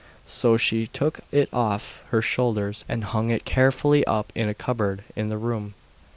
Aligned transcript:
So 0.25 0.57
she 0.57 0.87
took 0.87 1.19
it 1.31 1.47
off 1.53 2.01
her 2.09 2.23
shoulders 2.23 2.83
and 2.89 3.03
hung 3.03 3.29
it 3.29 3.45
carefully 3.45 4.03
up 4.07 4.31
in 4.33 4.49
a 4.49 4.55
cupboard 4.55 5.03
in 5.15 5.29
the 5.29 5.37
room. 5.37 5.75